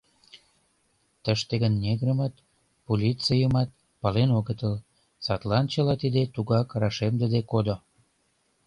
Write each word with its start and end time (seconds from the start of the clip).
Тыште 1.23 1.53
гын 1.63 1.73
негрымат, 1.83 2.33
полицейымат 2.87 3.69
пален 4.01 4.29
огытыл, 4.37 4.73
садлан 5.25 5.65
чыла 5.71 5.93
тиде 6.01 6.23
тугак 6.33 6.67
рашемдыде 6.81 7.41
кодо. 7.51 7.75